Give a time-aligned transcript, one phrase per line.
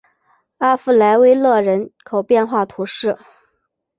[0.57, 3.19] 阿弗莱维勒人口变化图示